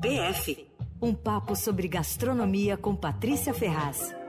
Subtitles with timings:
[0.00, 4.21] PF um papo sobre gastronomia com Patrícia Ferraz.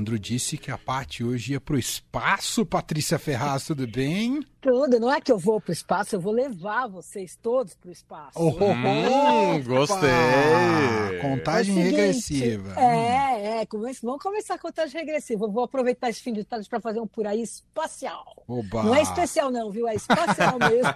[0.00, 2.64] Leandro disse que a parte hoje ia pro espaço.
[2.64, 4.40] Patrícia Ferraz, tudo bem?
[4.60, 5.00] Tudo.
[5.00, 8.38] Não é que eu vou pro espaço, eu vou levar vocês todos pro espaço.
[8.38, 10.10] Oh, oh, hum, gostei.
[11.22, 12.74] Contagem é seguinte, regressiva.
[12.78, 13.66] É, é.
[13.72, 15.46] Vamos começar a contagem regressiva.
[15.46, 18.42] Eu vou aproveitar esse fim de tarde para fazer um por aí espacial.
[18.46, 18.82] Oba.
[18.82, 19.88] Não é especial não, viu?
[19.88, 20.94] É espacial mesmo.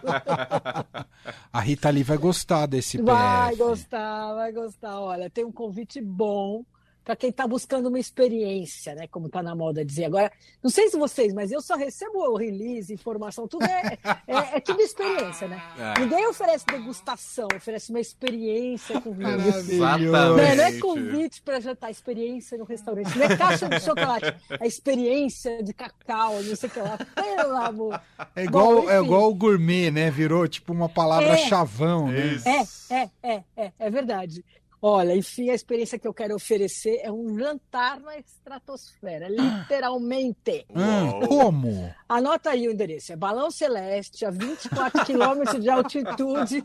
[1.51, 3.63] a Rita ali vai gostar desse Vai PF.
[3.63, 5.01] gostar, vai gostar.
[5.01, 6.63] Olha, tem um convite bom
[7.05, 9.07] para quem está buscando uma experiência, né?
[9.07, 10.33] Como está na moda dizer agora.
[10.63, 14.61] Não sei se vocês, mas eu só recebo o release, informação, tudo é, é, é
[14.61, 15.63] tudo experiência, né?
[15.79, 16.01] É.
[16.01, 19.35] Ninguém oferece degustação, oferece uma experiência com vinho.
[19.35, 20.07] Exatamente.
[20.11, 23.17] Não, é, não é convite para jantar, experiência no restaurante.
[23.17, 26.99] Não é caixa de chocolate, é experiência de cacau, não sei o que lá.
[27.15, 28.01] Pelo amor.
[28.35, 30.11] É igual, Bom, é igual o gourmet, né?
[30.11, 32.39] Virou tipo uma palavra é, chavão, né?
[32.47, 34.43] É, é, é, é, é verdade.
[34.87, 40.67] Olha, enfim, a experiência que eu quero oferecer é um jantar na estratosfera, literalmente.
[40.69, 41.95] Hum, como?
[42.07, 43.11] Anota aí o endereço.
[43.11, 46.63] É Balão Celeste, a 24 quilômetros de altitude,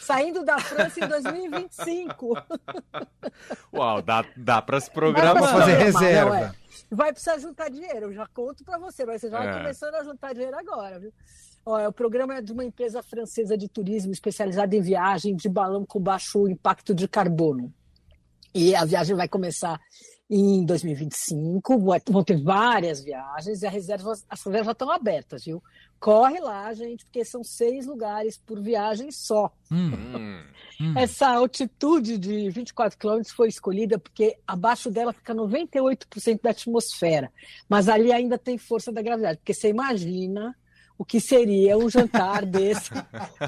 [0.00, 2.34] saindo da França em 2025.
[3.74, 5.34] Uau, dá, dá para se programar.
[5.34, 6.30] Dá fazer reserva.
[6.30, 6.52] Não, é.
[6.92, 9.58] Vai precisar juntar dinheiro, eu já conto para você, mas você já vai é.
[9.58, 11.12] começando a juntar dinheiro agora, viu?
[11.68, 16.00] O programa é de uma empresa francesa de turismo especializada em viagem de balão com
[16.00, 17.72] baixo impacto de carbono.
[18.54, 19.78] E a viagem vai começar
[20.30, 21.78] em 2025,
[22.10, 25.62] vão ter várias viagens e as reservas, as reservas estão abertas, viu?
[25.98, 29.50] Corre lá, gente, porque são seis lugares por viagem só.
[29.70, 29.90] Hum,
[30.80, 30.94] hum.
[30.96, 37.32] Essa altitude de 24 quilômetros foi escolhida porque abaixo dela fica 98% da atmosfera,
[37.68, 40.54] mas ali ainda tem força da gravidade, porque você imagina
[40.98, 42.90] o que seria um jantar desse.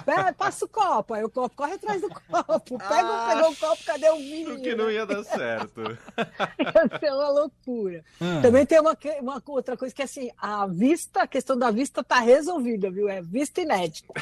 [0.07, 2.79] É, passa o copo, aí o copo corre atrás do copo.
[2.79, 4.61] Pega, ah, pegou o copo, cadê o vinho?
[4.61, 5.81] que não ia dar certo.
[6.59, 8.05] ia ser uma loucura.
[8.21, 8.43] Hum.
[8.43, 12.21] Também tem uma, uma outra coisa que assim, a vista, a questão da vista está
[12.21, 13.09] resolvida, viu?
[13.09, 14.13] É vista inédita.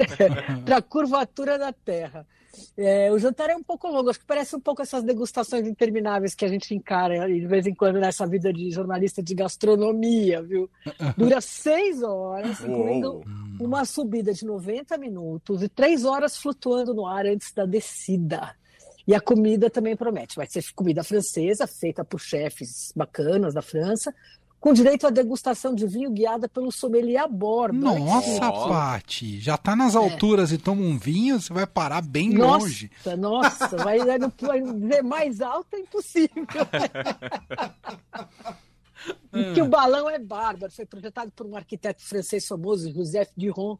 [0.64, 2.26] Para a curvatura da Terra.
[2.76, 6.34] É, o jantar é um pouco longo, acho que parece um pouco essas degustações intermináveis
[6.34, 10.70] que a gente encara de vez em quando nessa vida de jornalista de gastronomia, viu?
[11.16, 13.22] Dura seis horas, incluindo
[13.60, 18.54] uma subida de 90 minutos e três horas flutuando no ar antes da descida.
[19.06, 20.34] E a comida também promete.
[20.34, 24.12] Vai ser comida francesa, feita por chefes bacanas da França,
[24.66, 27.78] com direito à degustação de vinho guiada pelo sommelier a bordo.
[27.78, 29.98] Nossa, Pati, já está nas é.
[29.98, 30.56] alturas é.
[30.56, 32.90] e toma um vinho, você vai parar bem nossa, longe.
[33.16, 34.18] Nossa, vai, vai
[34.60, 36.44] ver mais alto é impossível.
[39.54, 43.78] que o balão é bárbaro, foi projetado por um arquiteto francês famoso, Joseph Duron,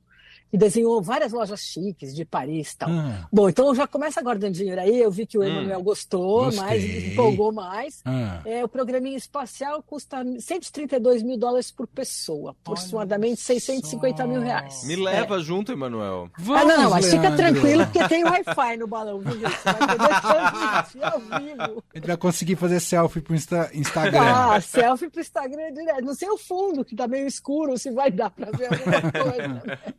[0.50, 2.90] que desenhou várias lojas chiques de Paris e tal.
[2.90, 3.28] Ah.
[3.32, 5.00] Bom, então já começa guardando dinheiro aí.
[5.00, 5.44] Eu vi que o hum.
[5.44, 6.64] Emanuel gostou, Gostei.
[6.64, 8.00] mais empolgou mais.
[8.04, 8.40] Ah.
[8.44, 14.28] É, o programinha espacial custa 132 mil dólares por pessoa, aproximadamente 650 só.
[14.28, 14.84] mil reais.
[14.84, 15.40] Me leva é.
[15.40, 16.30] junto, Emanuel.
[16.38, 19.56] ah, não, não, mas fica tranquilo porque tem Wi-Fi no balão, viu, gente?
[19.56, 21.84] Você vai poder ao vivo.
[21.92, 24.20] A gente vai conseguir fazer selfie pro Insta Instagram.
[24.22, 26.04] Ah, selfie pro Instagram direto.
[26.04, 29.96] Não sei o fundo, que tá meio escuro, se vai dar para ver alguma coisa.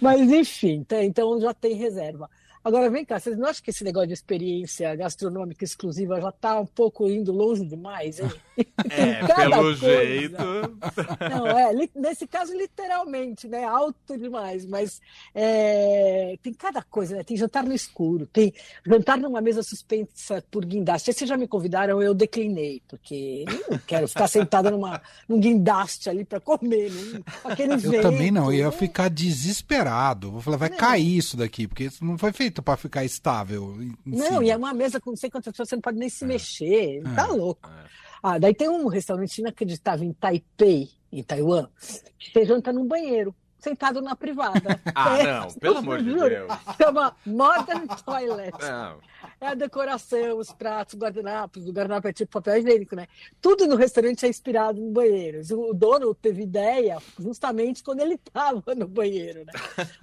[0.00, 2.28] Mas enfim, então já tem reserva.
[2.64, 6.60] Agora vem cá, vocês não acham que esse negócio de experiência gastronômica exclusiva já está
[6.60, 8.30] um pouco indo longe demais, hein?
[8.90, 9.86] É, pelo coisa.
[9.86, 10.36] jeito.
[11.30, 13.64] Não, é, nesse caso, literalmente, né?
[13.64, 15.00] Alto demais, mas
[15.34, 17.24] é, tem cada coisa, né?
[17.24, 18.52] Tem jantar no escuro, tem
[18.84, 21.10] jantar numa mesa suspensa por guindaste.
[21.10, 26.22] Vocês já me convidaram, eu declinei, porque não quero ficar sentada numa, num guindaste ali
[26.22, 27.22] para comer, né?
[27.44, 30.30] aquele Eu vento, também não, eu ia ficar desesperado.
[30.30, 30.76] Vou falar, vai não.
[30.76, 33.74] cair isso daqui, porque isso não foi feito feito para ficar estável.
[34.04, 34.44] Não, cima.
[34.44, 36.26] e é uma mesa com não sei quantas pessoas, você não pode nem se é.
[36.26, 37.02] mexer.
[37.14, 37.32] Tá é.
[37.32, 37.68] louco.
[37.68, 37.84] É.
[38.22, 41.66] Ah, daí tem um restaurante inacreditável em Taipei, em Taiwan,
[42.18, 44.80] que você janta num banheiro sentado na privada.
[44.94, 46.52] Ah, é, não, pelo amor de Deus.
[46.76, 48.52] Chama Modern Toilet.
[48.60, 48.98] Não.
[49.40, 53.06] É a decoração, os pratos, guardanapos, o guardanapo é tipo papel higiênico, né?
[53.40, 55.40] Tudo no restaurante é inspirado no banheiro.
[55.52, 59.52] O dono teve ideia justamente quando ele estava no banheiro, né?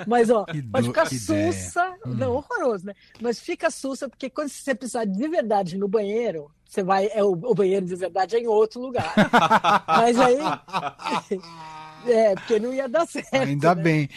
[0.07, 2.15] Mas, ó, do, pode ficar sussa, hum.
[2.15, 2.95] não, horroroso, né?
[3.21, 7.31] Mas fica sussa porque quando você precisar de verdade no banheiro, você vai, é o,
[7.31, 9.13] o banheiro de verdade é em outro lugar.
[9.87, 10.37] Mas aí
[12.05, 13.33] É, porque não ia dar certo.
[13.35, 13.81] Ainda né?
[13.83, 14.09] bem.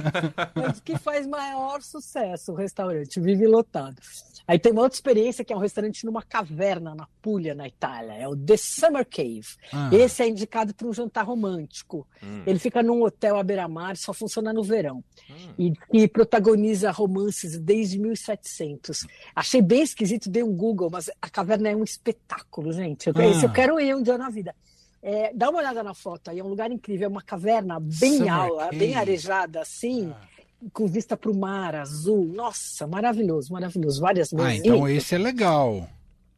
[0.54, 4.00] Mas que faz maior sucesso o restaurante, vive lotado.
[4.46, 8.14] Aí tem uma outra experiência que é um restaurante numa caverna na Puglia, na Itália.
[8.14, 9.44] É o The Summer Cave.
[9.70, 9.90] Ah.
[9.92, 12.08] Esse é indicado para um jantar romântico.
[12.22, 12.44] Hum.
[12.46, 15.04] Ele fica num hotel à beira-mar, só funciona no verão.
[15.30, 15.52] Hum.
[15.58, 19.06] E, e protagoniza romances desde 1700.
[19.36, 23.08] Achei bem esquisito, dei um Google, mas a caverna é um espetáculo, gente.
[23.08, 23.26] Eu, Ah.
[23.26, 24.54] esse eu quero ir um dia na vida.
[25.02, 28.28] É, dá uma olhada na foto aí, é um lugar incrível, é uma caverna bem
[28.28, 30.12] alta, bem arejada assim,
[30.72, 32.24] com vista para o mar azul.
[32.26, 34.00] Nossa, maravilhoso, maravilhoso.
[34.00, 34.66] Várias Ah, mesas.
[34.66, 35.88] então esse é legal.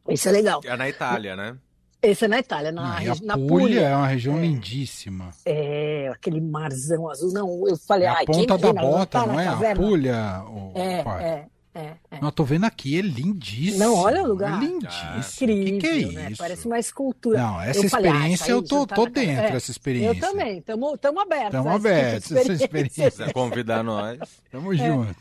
[0.07, 0.61] Esse é legal.
[0.63, 1.57] É na Itália, né?
[2.03, 3.81] Esse é na Itália, na, Ah, a na Puglia Puglia.
[3.81, 4.41] é uma região É.
[4.41, 5.29] lindíssima.
[5.45, 7.31] É, aquele marzão azul.
[7.31, 9.47] Não, eu falei, É a ai, quem ponta da não bota, tá não na é?
[9.47, 9.83] A caverna?
[9.83, 10.43] Puglia.
[10.47, 11.23] o- É, pai.
[11.23, 12.19] é, é, é.
[12.19, 13.79] Não, eu tô vendo aqui, é lindíssimo.
[13.79, 14.61] Não, olha o lugar.
[14.61, 15.51] É lindíssimo.
[15.51, 16.27] Incrível, que que é né?
[16.31, 16.37] isso?
[16.37, 17.37] Parece uma escultura.
[17.39, 20.17] Não, essa Eu falei, ah, experiência isso aí, eu tô, tô dentro, É, essa experiência.
[20.17, 21.61] Eu também, estamos abertos.
[21.61, 23.11] De abertos, essa experiência.
[23.11, 24.19] Se quiser convidar nós.
[24.51, 25.15] Tamo junto.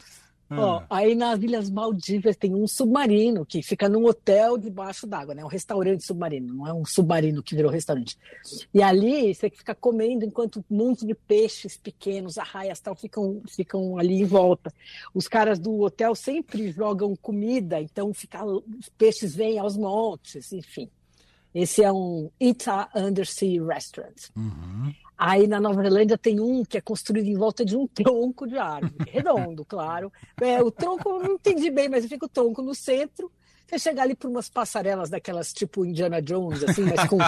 [0.53, 0.87] Ó, Ah.
[0.91, 5.45] aí nas Ilhas Maldivas tem um submarino que fica num hotel debaixo d'água, né?
[5.45, 8.19] Um restaurante submarino, não é um submarino que virou restaurante.
[8.75, 13.97] E ali você fica comendo enquanto um monte de peixes pequenos, arraias tal, ficam, ficam
[13.97, 14.75] ali em volta.
[15.15, 20.91] Os caras do hotel sempre jogam comida, então fica, os peixes vêm aos montes, enfim.
[21.55, 24.29] Esse é um Ita Undersea Restaurant.
[24.37, 24.93] Uhum.
[25.23, 28.57] Aí na Nova Zelândia tem um que é construído em volta de um tronco de
[28.57, 30.11] árvore, redondo, claro.
[30.41, 33.31] É, o tronco, não entendi bem, mas fica o tronco no centro.
[33.67, 37.19] Você chega ali por umas passarelas daquelas tipo Indiana Jones, assim, mas com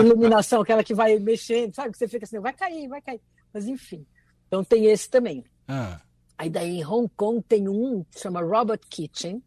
[0.00, 1.92] iluminação, aquela que vai mexendo, sabe?
[1.92, 3.20] Que você fica assim, vai cair, vai cair.
[3.52, 4.06] Mas enfim.
[4.46, 5.44] Então tem esse também.
[5.68, 6.00] Ah,
[6.38, 9.42] Aí daí em Hong Kong tem um que chama Robot Kitchen,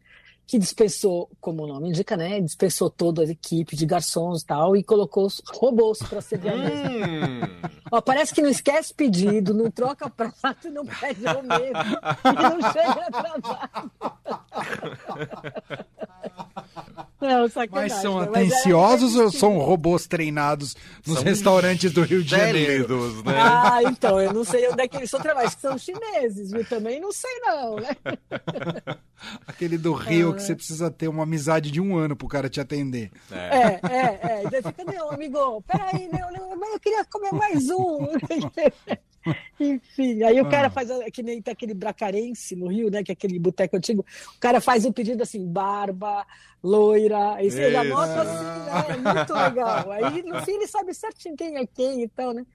[0.48, 2.40] que dispensou, como o nome indica, né?
[2.40, 6.56] Dispensou toda a equipe de garçons e tal, e colocou os robôs para servir a
[6.56, 6.88] mesa.
[6.88, 7.40] Hum.
[7.92, 12.72] Ó, parece que não esquece pedido, não troca prato, não pede ao mesmo e não
[12.72, 13.92] chega atrasado.
[17.20, 18.22] Não, mas são né?
[18.22, 19.40] era atenciosos ou divertido.
[19.40, 23.22] são robôs treinados nos São restaurantes do Rio de Janeiro?
[23.24, 23.34] Né?
[23.36, 25.48] Ah, então, eu não sei onde é que eles são trabalhando.
[25.48, 26.64] Acho que são chineses, viu?
[26.64, 27.96] Também não sei não, né?
[29.46, 32.60] Aquele do Rio que você precisa ter uma amizade de um ano pro cara te
[32.60, 33.10] atender.
[33.30, 33.36] É.
[33.36, 34.42] É, é, é.
[34.44, 38.08] E daí fica, não, amigo, peraí, não, mas eu queria comer mais um.
[39.60, 43.14] Enfim, aí o cara faz, que nem tem aquele bracarense no Rio, né, que é
[43.14, 44.04] aquele boteco antigo,
[44.36, 46.24] o cara faz um pedido assim, barba,
[46.62, 47.90] loira, aí você já Isso.
[47.94, 48.44] nota assim,
[48.94, 49.90] né, muito legal.
[49.90, 52.46] Aí no fim ele sabe certinho quem é quem e tal, né.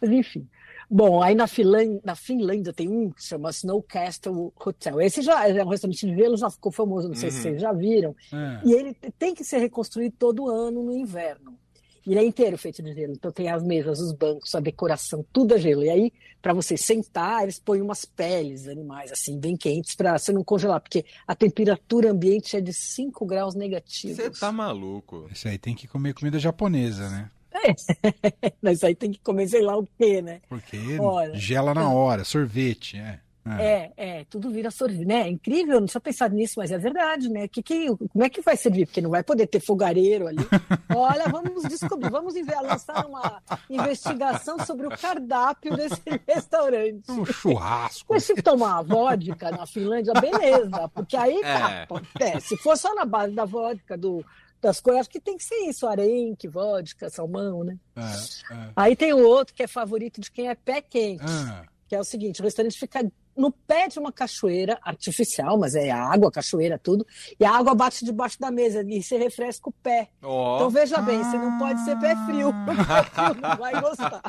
[0.00, 0.48] Mas enfim.
[0.90, 5.00] Bom, aí na Finlândia, na Finlândia tem um que chama Snow Castle Hotel.
[5.02, 7.42] Esse já é um restaurante de gelo, já ficou famoso, não sei se Uhum.
[7.42, 8.16] vocês já viram.
[8.32, 11.58] Ah, E ele tem que ser reconstruído todo ano no inverno.
[12.06, 13.12] E ele é inteiro feito de gelo.
[13.12, 15.84] Então tem as mesas, os bancos, a decoração, tudo é gelo.
[15.84, 20.18] E aí, para você sentar, eles põem umas peles de animais, assim, bem quentes, para
[20.18, 24.16] você não congelar, porque a temperatura ambiente é de 5 graus negativos.
[24.16, 25.28] Você tá maluco.
[25.32, 27.30] Isso aí tem que comer comida japonesa, né?
[28.62, 30.40] Mas aí tem que comer sei lá o quê, né?
[30.48, 31.34] Porque Olha.
[31.34, 33.20] gela na hora, sorvete, é.
[33.50, 33.62] Ah.
[33.62, 35.22] É, é, tudo vira sorvete, né?
[35.22, 37.48] É incrível, eu não tinha pensado nisso, mas é verdade, né?
[37.48, 38.86] Que, que, como é que vai servir?
[38.86, 40.38] Porque não vai poder ter fogareiro ali.
[40.94, 47.10] Olha, vamos descobrir, vamos lançar uma investigação sobre o cardápio desse restaurante.
[47.10, 48.06] Um churrasco.
[48.12, 51.86] Mas se tomar vodka na Finlândia, beleza, porque aí, É.
[51.86, 54.24] tá, é, se for só na base da vodka, do,
[54.60, 57.76] das coisas, acho que tem que ser isso, arenque, vodka, salmão, né?
[57.96, 58.16] Ah,
[58.50, 61.64] ah, Aí tem o outro que é favorito de quem é pé quente ah.
[61.88, 65.90] que é o seguinte: o restaurante fica no pé de uma cachoeira artificial, mas é
[65.90, 67.06] água, cachoeira, tudo,
[67.38, 70.08] e a água bate debaixo da mesa e você refresca o pé.
[70.22, 70.56] Ó.
[70.56, 74.20] Então veja bem, você não pode ser pé frio, pé frio não vai gostar.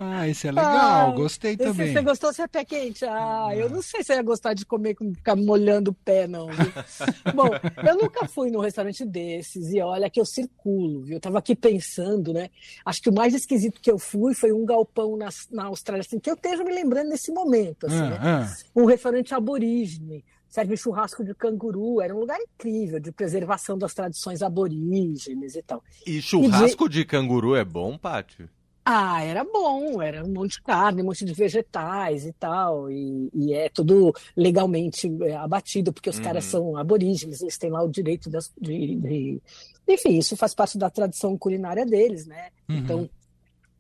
[0.03, 1.93] Ah, esse é legal, Ah, gostei Esse, também.
[1.93, 3.05] você gostou, você é pé quente?
[3.05, 6.27] Ah, eu não sei se eu ia gostar de comer com ficar molhando o pé,
[6.27, 6.47] não.
[6.47, 6.73] viu?
[7.37, 7.49] Bom,
[7.87, 11.17] eu nunca fui num restaurante desses e olha que eu circulo, viu?
[11.17, 12.49] Eu tava aqui pensando, né?
[12.83, 16.19] Acho que o mais esquisito que eu fui foi um galpão na, na Austrália, assim,
[16.19, 18.19] que eu esteja me lembrando nesse momento, assim, né?
[18.19, 18.57] Ah, ah.
[18.75, 24.41] um restaurante aborígene, serve churrasco de canguru, era um lugar incrível de preservação das tradições
[24.41, 25.85] aborígenes e tal.
[26.07, 28.49] E churrasco de canguru é bom, Pátio?
[28.85, 33.31] Ah, era bom, era um monte de carne, um monte de vegetais e tal, e,
[33.35, 36.23] e é tudo legalmente é, abatido, porque os Uhum.
[36.23, 39.43] caras são aborígenes, eles têm lá o direito das- de, de-
[39.87, 42.51] Enfim, isso faz parte da tradição culinária deles, né?
[42.69, 42.79] Uhum.
[42.79, 43.11] Então,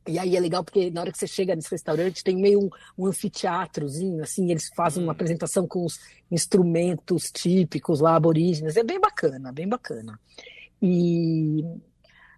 [0.09, 2.71] e aí é legal porque na hora que você chega nesse restaurante tem meio um,
[2.99, 5.13] um anfiteatrozinho, assim, eles fazem uma Hum.
[5.13, 5.99] apresentação com os
[6.31, 8.77] instrumentos típicos lá, aborígenes.
[8.77, 10.19] É bem bacana, bem bacana.
[10.83, 11.65] E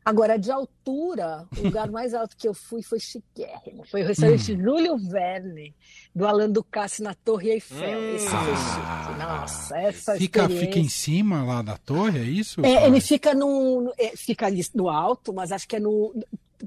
[0.04, 3.84] Agora, de altura, o lugar mais alto que eu fui foi chiquérrimo.
[3.88, 5.74] Foi o restaurante Júlio Verne,
[6.14, 8.00] do Alain Ducasse na Torre Eiffel.
[8.00, 8.14] Hum.
[8.16, 9.06] Esse foi Ah.
[9.06, 9.18] chique.
[9.18, 10.66] Nossa, essa Fica, experiência...
[10.66, 12.64] fica em cima lá da torre, é isso?
[12.64, 16.12] É, ele fica no, é, fica ali no alto, mas acho que é no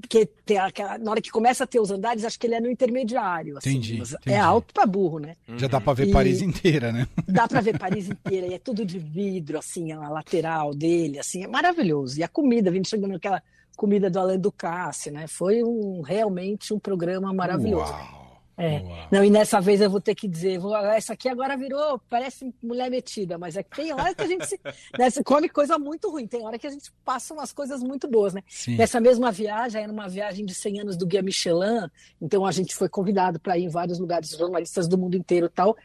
[0.00, 2.60] porque tem aquela, na hora que começa a ter os andares, acho que ele é
[2.60, 3.58] no intermediário.
[3.58, 4.36] assim, Entendi, mas entendi.
[4.36, 5.34] É alto para burro, né?
[5.56, 7.06] Já dá pra ver E- Paris inteira, né?
[7.26, 11.42] Dá para ver Paris inteira e é tudo de vidro, assim, a lateral dele, assim,
[11.44, 12.18] é maravilhoso.
[12.18, 13.42] E a comida, vindo chegando aquela
[13.76, 15.26] comida do Alain Ducasse, né?
[15.26, 17.92] Foi um realmente um programa maravilhoso.
[17.92, 18.25] Uau,
[18.56, 18.80] É.
[18.80, 19.08] uau.
[19.10, 22.54] Não, e nessa vez eu vou ter que dizer, vou, essa aqui agora virou, parece
[22.62, 24.58] mulher metida, mas é que tem hora que a gente se,
[24.98, 28.08] né, se come coisa muito ruim, tem hora que a gente passa umas coisas muito
[28.08, 28.42] boas, né?
[28.48, 28.76] Sim.
[28.76, 32.74] Nessa mesma viagem, era uma viagem de 100 anos do Guia Michelin, então a gente
[32.74, 35.76] foi convidado para ir em vários lugares, jornalistas do mundo inteiro e tal,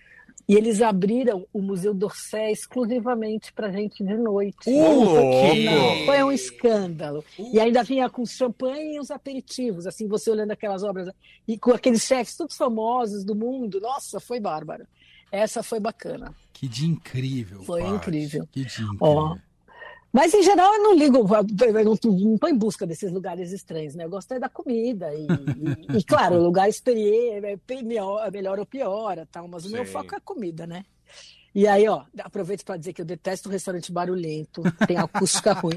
[0.51, 4.69] e eles abriram o Museu d'Orsay exclusivamente para gente de noite.
[4.69, 5.55] Louco!
[5.63, 7.23] Não, foi um escândalo.
[7.39, 11.07] E ainda vinha com champanhe e os aperitivos, assim, você olhando aquelas obras,
[11.47, 13.79] e com aqueles chefes todos famosos do mundo.
[13.79, 14.85] Nossa, foi bárbaro.
[15.31, 16.35] Essa foi bacana.
[16.51, 17.63] Que dia incrível.
[17.63, 18.45] Foi incrível.
[18.51, 18.97] Que dia incrível.
[18.99, 19.37] Ó.
[20.13, 24.03] Mas, em geral, eu não ligo, eu não estou em busca desses lugares estranhos, né?
[24.03, 25.13] Eu gosto é da comida.
[25.15, 29.65] E, e- e, claro, o lugar experiente é melhor, é melhor ou pior, tal, mas
[29.65, 29.91] o meu Sim.
[29.93, 30.83] foco é a comida, né?
[31.55, 35.75] E aí, ó, aproveito para dizer que eu detesto restaurante barulhento, tem acústica ruim,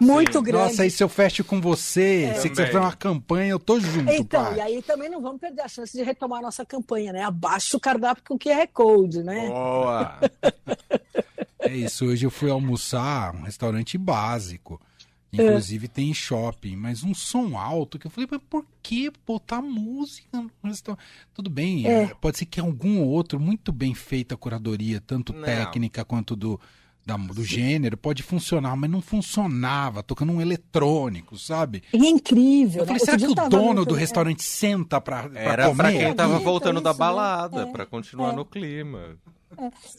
[0.00, 0.44] muito Sim.
[0.44, 0.62] grande.
[0.70, 4.10] Nossa, aí se eu fecho com você, se você fizer uma campanha, eu tô junto,
[4.12, 4.56] Então, Paty.
[4.56, 7.22] e aí também não vamos perder a chance de retomar a nossa campanha, né?
[7.24, 9.48] Abaixa o cardápio com QR Code, né?
[9.50, 10.20] Boa!
[11.72, 14.80] É isso, hoje eu fui almoçar um restaurante básico.
[15.34, 15.42] É.
[15.42, 20.28] Inclusive tem shopping, mas um som alto que eu falei, mas por que botar música
[20.38, 21.02] no restaurante?
[21.32, 22.02] Tudo bem, É.
[22.02, 25.42] é, pode ser que algum outro, muito bem feita a curadoria, tanto Não.
[25.42, 26.60] técnica quanto do,
[27.06, 31.82] da- do gênero, pode funcionar, mas não funcionava, tocando um eletrônico, sabe?
[31.94, 32.82] E é incrível.
[32.82, 33.04] Eu falei, né?
[33.06, 35.76] será que o dono no- do restaurante senta pra, pra Era comer?
[35.76, 36.98] pra quem tava Acredita voltando da né?
[36.98, 38.36] balada, É, pra continuar é.
[38.36, 39.16] no clima.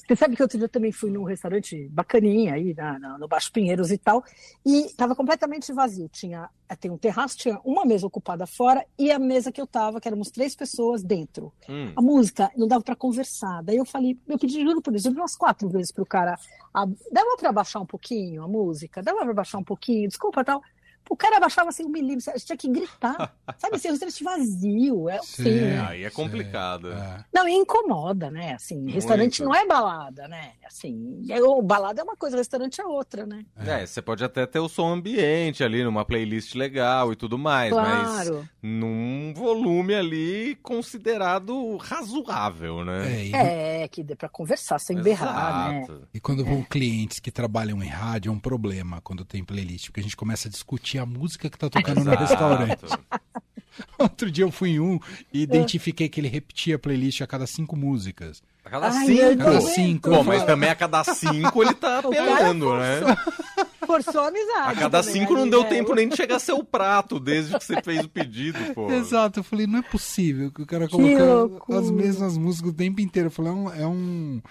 [0.07, 3.27] Você sabe que outro dia eu também fui num restaurante bacaninha aí na, na- no
[3.27, 4.23] Baixo Pinheiros e tal,
[4.65, 6.09] e estava completamente vazio.
[6.09, 9.67] Tinha, eh, tem um terraço, tinha uma mesa ocupada fora e a mesa que eu
[9.67, 11.53] tava, que éramos três pessoas dentro.
[11.69, 11.93] Hum.
[11.95, 13.61] A música não dava para conversar.
[13.63, 16.35] Daí eu falei, eu pedi, juro por Deus, eu pedi umas quatro vezes pro cara.
[16.73, 19.01] a- dava para baixar um pouquinho a música?
[19.03, 20.07] Dava para baixar um pouquinho?
[20.09, 20.61] Desculpa, tal.
[21.09, 23.35] O cara abaixava assim um milímetro, a gente tinha que gritar.
[23.57, 25.09] Sabe assim, o restaurante vazio.
[25.09, 25.61] É assim, Sei.
[25.61, 25.85] né?
[25.87, 26.91] Aí é complicado.
[26.91, 27.25] É.
[27.33, 28.53] Não, e incomoda, né?
[28.53, 30.51] Assim, restaurante não é balada, né?
[30.65, 33.45] Assim, é, o balada é uma coisa, restaurante é outra, né?
[33.57, 37.71] É, você pode até ter o som ambiente ali, numa playlist legal e tudo mais,
[37.73, 38.49] mas Claro.
[38.61, 43.11] num volume ali considerado razoável, né?
[43.13, 45.79] É, e, É, que dê pra conversar sem berrar, né?
[45.83, 46.07] Exato.
[46.13, 49.99] e quando vão clientes que trabalham em rádio, é um problema quando tem playlist, porque
[49.99, 52.23] a gente começa a discutir a música que tá tocando no Exato.
[52.23, 52.85] restaurante.
[53.97, 54.99] Outro dia eu fui em um
[55.31, 58.41] e identifiquei que ele repetia a playlist a cada cinco músicas.
[58.63, 59.37] A cada Ai, cinco.
[59.37, 60.09] Cada cinco.
[60.09, 63.01] Bom, mas também a cada cinco ele tá apelando, né?
[63.85, 64.71] Forçou a amizade.
[64.71, 65.69] A cada também cinco não ali, deu né?
[65.69, 68.89] tempo nem de chegar seu prato, desde que você fez o pedido, pô.
[68.93, 71.79] Exato, eu falei, não é possível que o cara loucura.
[71.79, 73.27] as mesmas músicas o tempo inteiro.
[73.27, 73.69] Eu falei, é um.
[73.73, 74.41] É um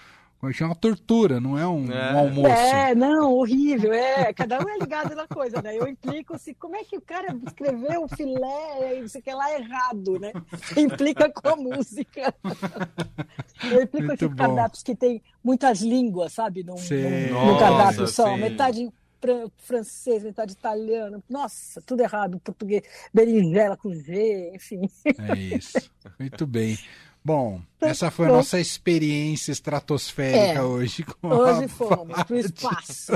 [0.51, 2.13] como é uma tortura, não é um, É.
[2.13, 2.47] um almoço.
[2.47, 4.33] É, não, horrível, é.
[4.33, 5.77] Cada um é ligado na coisa, né?
[5.77, 9.51] Eu implico se como é que o cara escreveu o filé e você quer lá
[9.53, 10.31] errado, né?
[10.77, 12.33] Implica com a música.
[13.71, 14.35] Eu implico Muito aqui bom.
[14.35, 16.63] cardápios que tem muitas línguas, sabe?
[16.63, 17.29] Num, Sei.
[17.29, 18.33] num- num cardápio Nossa, só.
[18.35, 18.41] sim.
[18.41, 18.89] Metade
[19.21, 21.23] fran- francês, metade italiano.
[21.29, 22.39] Nossa, tudo errado.
[22.39, 22.83] Português,
[23.13, 24.81] berinjela com G, enfim.
[25.05, 25.89] É isso.
[26.19, 26.77] Muito bem.
[27.25, 30.61] Bom, essa foi a nossa experiência estratosférica É.
[30.61, 31.03] hoje.
[31.03, 33.13] Com Hoje a fomos pro espaço.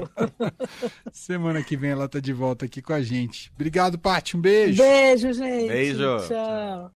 [1.11, 3.51] Semana que vem ela tá de volta aqui com a gente.
[3.55, 4.37] Obrigado, Paty.
[4.37, 4.81] Um beijo.
[4.81, 5.67] Beijo, gente.
[5.67, 6.17] Beijo.
[6.27, 6.91] Tchau.